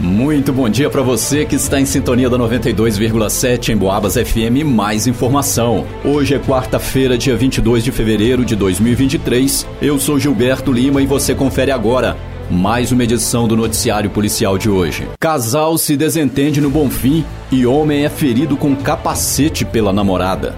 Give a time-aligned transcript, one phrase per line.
[0.00, 4.64] Muito bom dia para você que está em sintonia da 92,7 em Boabas FM.
[4.64, 5.86] Mais informação.
[6.02, 9.66] Hoje é quarta-feira, dia 22 de fevereiro de 2023.
[9.82, 12.16] Eu sou Gilberto Lima e você confere agora
[12.50, 15.06] mais uma edição do noticiário policial de hoje.
[15.20, 17.22] Casal se desentende no Bonfim
[17.52, 20.56] e homem é ferido com capacete pela namorada.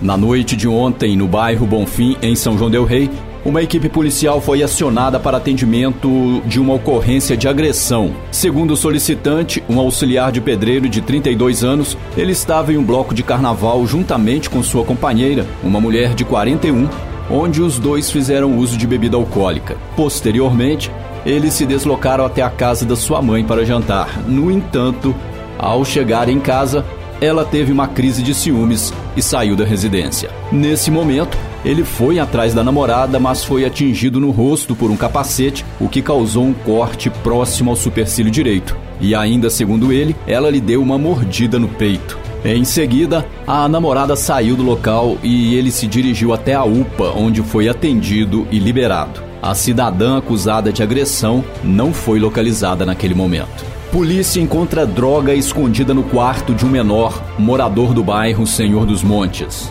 [0.00, 3.10] Na noite de ontem, no bairro Bonfim, em São João del Rei,
[3.44, 8.12] uma equipe policial foi acionada para atendimento de uma ocorrência de agressão.
[8.30, 13.12] Segundo o solicitante, um auxiliar de pedreiro de 32 anos, ele estava em um bloco
[13.12, 16.88] de carnaval juntamente com sua companheira, uma mulher de 41,
[17.30, 19.76] onde os dois fizeram uso de bebida alcoólica.
[19.96, 20.90] Posteriormente,
[21.26, 24.22] eles se deslocaram até a casa da sua mãe para jantar.
[24.28, 25.14] No entanto,
[25.58, 26.84] ao chegar em casa,
[27.20, 30.30] ela teve uma crise de ciúmes e saiu da residência.
[30.50, 35.64] Nesse momento, ele foi atrás da namorada, mas foi atingido no rosto por um capacete,
[35.80, 38.76] o que causou um corte próximo ao supercílio direito.
[39.00, 42.18] E ainda segundo ele, ela lhe deu uma mordida no peito.
[42.44, 47.40] Em seguida, a namorada saiu do local e ele se dirigiu até a UPA, onde
[47.40, 49.22] foi atendido e liberado.
[49.40, 53.64] A cidadã acusada de agressão não foi localizada naquele momento.
[53.92, 59.70] Polícia encontra droga escondida no quarto de um menor, morador do bairro Senhor dos Montes.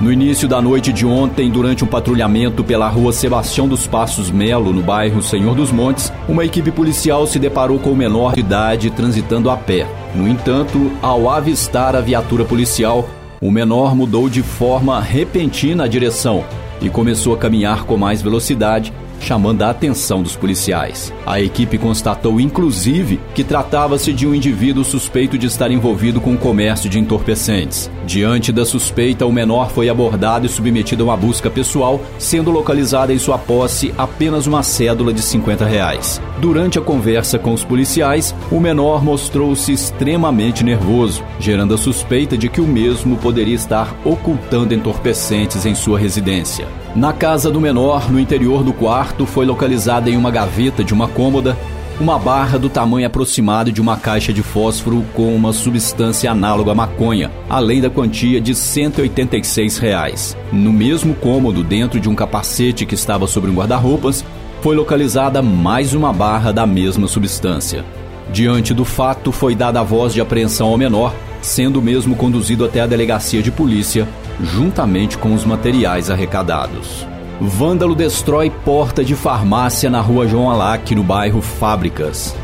[0.00, 4.72] No início da noite de ontem, durante um patrulhamento pela rua Sebastião dos Passos Melo,
[4.72, 8.90] no bairro Senhor dos Montes, uma equipe policial se deparou com o menor de idade
[8.90, 9.86] transitando a pé.
[10.12, 13.08] No entanto, ao avistar a viatura policial,
[13.40, 16.44] o menor mudou de forma repentina a direção
[16.80, 21.12] e começou a caminhar com mais velocidade, chamando a atenção dos policiais.
[21.26, 26.38] A equipe constatou, inclusive, que tratava-se de um indivíduo suspeito de estar envolvido com o
[26.38, 27.90] comércio de entorpecentes.
[28.06, 33.12] Diante da suspeita, o menor foi abordado e submetido a uma busca pessoal, sendo localizada
[33.12, 36.20] em sua posse apenas uma cédula de 50 reais.
[36.38, 42.48] Durante a conversa com os policiais, o menor mostrou-se extremamente nervoso, gerando a suspeita de
[42.48, 46.66] que o mesmo poderia estar ocultando entorpecentes em sua residência.
[46.94, 51.08] Na casa do menor, no interior do quarto, foi localizada em uma gaveta de uma
[51.08, 51.56] cômoda
[52.00, 56.74] uma barra do tamanho aproximado de uma caixa de fósforo com uma substância análoga à
[56.74, 60.36] maconha, além da quantia de 186 reais.
[60.52, 64.24] No mesmo cômodo, dentro de um capacete que estava sobre um guarda-roupas,
[64.60, 67.84] foi localizada mais uma barra da mesma substância.
[68.32, 72.80] Diante do fato, foi dada a voz de apreensão ao menor, sendo mesmo conduzido até
[72.80, 74.08] a delegacia de polícia,
[74.42, 77.06] juntamente com os materiais arrecadados.
[77.46, 82.34] Vândalo destrói porta de farmácia na rua João Alac, no bairro Fábricas.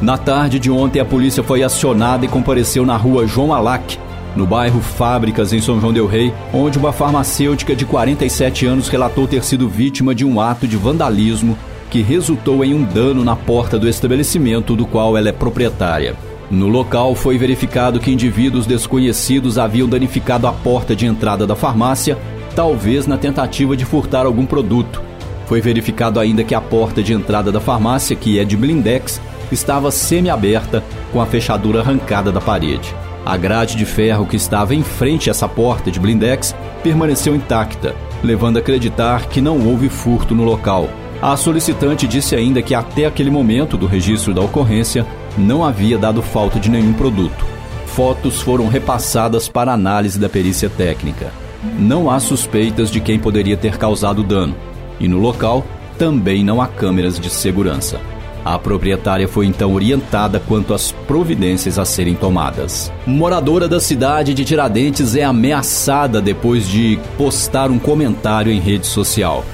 [0.00, 3.98] Na tarde de ontem, a polícia foi acionada e compareceu na rua João Alac,
[4.36, 9.26] no bairro Fábricas, em São João Del Rei, onde uma farmacêutica de 47 anos relatou
[9.26, 11.58] ter sido vítima de um ato de vandalismo
[11.90, 16.14] que resultou em um dano na porta do estabelecimento do qual ela é proprietária.
[16.50, 22.16] No local foi verificado que indivíduos desconhecidos haviam danificado a porta de entrada da farmácia,
[22.54, 25.02] talvez na tentativa de furtar algum produto.
[25.46, 29.20] Foi verificado ainda que a porta de entrada da farmácia, que é de blindex,
[29.50, 32.94] estava semi-aberta com a fechadura arrancada da parede.
[33.24, 37.94] A grade de ferro que estava em frente a essa porta de blindex permaneceu intacta,
[38.22, 40.88] levando a acreditar que não houve furto no local.
[41.20, 46.22] A solicitante disse ainda que até aquele momento do registro da ocorrência não havia dado
[46.22, 47.44] falta de nenhum produto.
[47.86, 51.32] Fotos foram repassadas para análise da perícia técnica.
[51.62, 54.54] Não há suspeitas de quem poderia ter causado dano,
[55.00, 55.64] e no local
[55.98, 58.00] também não há câmeras de segurança.
[58.44, 62.92] A proprietária foi então orientada quanto às providências a serem tomadas.
[63.06, 69.44] Moradora da cidade de Tiradentes é ameaçada depois de postar um comentário em rede social.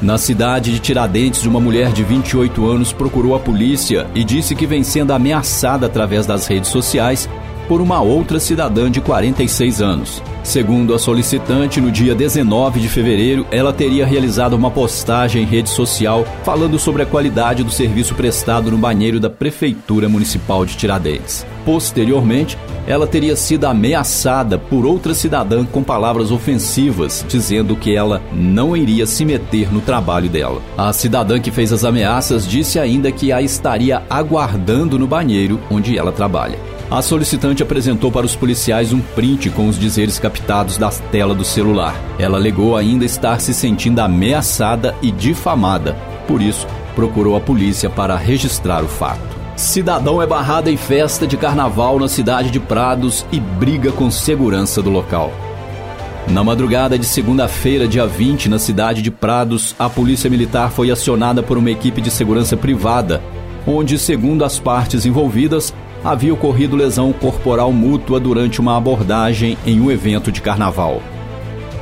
[0.00, 4.66] Na cidade de Tiradentes, uma mulher de 28 anos procurou a polícia e disse que
[4.66, 7.28] vem sendo ameaçada através das redes sociais
[7.70, 10.20] por uma outra cidadã de 46 anos.
[10.42, 15.70] Segundo a solicitante, no dia 19 de fevereiro, ela teria realizado uma postagem em rede
[15.70, 21.46] social falando sobre a qualidade do serviço prestado no banheiro da Prefeitura Municipal de Tiradentes.
[21.64, 22.58] Posteriormente,
[22.88, 29.06] ela teria sido ameaçada por outra cidadã com palavras ofensivas, dizendo que ela não iria
[29.06, 30.60] se meter no trabalho dela.
[30.76, 35.96] A cidadã que fez as ameaças disse ainda que a estaria aguardando no banheiro onde
[35.96, 36.58] ela trabalha.
[36.90, 41.44] A solicitante apresentou para os policiais um print com os dizeres captados da tela do
[41.44, 41.94] celular.
[42.18, 45.96] Ela alegou ainda estar se sentindo ameaçada e difamada,
[46.26, 46.66] por isso
[46.96, 49.20] procurou a polícia para registrar o fato.
[49.54, 54.82] Cidadão é barrado em festa de carnaval na cidade de Prados e briga com segurança
[54.82, 55.32] do local.
[56.26, 61.40] Na madrugada de segunda-feira, dia 20, na cidade de Prados, a polícia militar foi acionada
[61.40, 63.22] por uma equipe de segurança privada
[63.66, 65.72] onde, segundo as partes envolvidas,
[66.04, 71.02] havia ocorrido lesão corporal mútua durante uma abordagem em um evento de carnaval.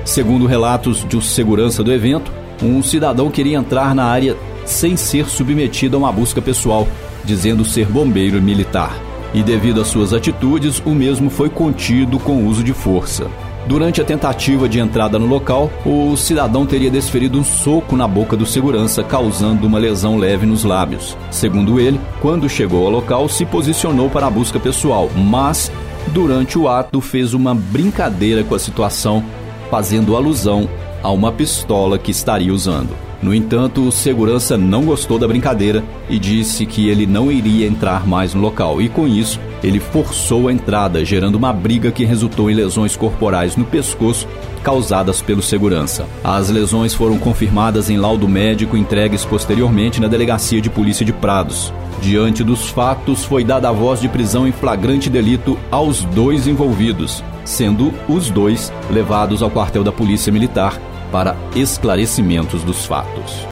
[0.05, 2.33] Segundo relatos de segurança do evento,
[2.63, 6.87] um cidadão queria entrar na área sem ser submetido a uma busca pessoal,
[7.25, 8.93] dizendo ser bombeiro militar.
[9.33, 13.31] E devido às suas atitudes, o mesmo foi contido com uso de força.
[13.69, 18.35] Durante a tentativa de entrada no local, o cidadão teria desferido um soco na boca
[18.35, 21.15] do segurança, causando uma lesão leve nos lábios.
[21.31, 25.71] Segundo ele, quando chegou ao local, se posicionou para a busca pessoal, mas
[26.15, 29.23] durante o ato fez uma brincadeira com a situação,
[29.71, 30.67] fazendo alusão
[31.03, 33.08] a uma pistola que estaria usando.
[33.21, 38.07] No entanto, o segurança não gostou da brincadeira e disse que ele não iria entrar
[38.07, 42.49] mais no local, e com isso, ele forçou a entrada, gerando uma briga que resultou
[42.49, 44.29] em lesões corporais no pescoço
[44.63, 46.07] causadas pelo segurança.
[46.23, 51.73] As lesões foram confirmadas em laudo médico entregues posteriormente na Delegacia de Polícia de Prados.
[52.01, 57.25] Diante dos fatos, foi dada a voz de prisão em flagrante delito aos dois envolvidos,
[57.45, 60.79] sendo os dois levados ao quartel da Polícia Militar
[61.11, 63.47] para esclarecimentos dos fatos.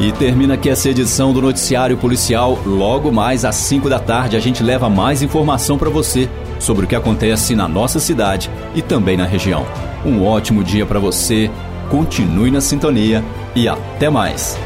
[0.00, 2.58] E termina aqui essa edição do Noticiário Policial.
[2.64, 6.26] Logo mais às 5 da tarde, a gente leva mais informação para você
[6.58, 9.66] sobre o que acontece na nossa cidade e também na região.
[10.04, 11.50] Um ótimo dia para você,
[11.90, 13.22] continue na sintonia
[13.54, 14.56] e até mais.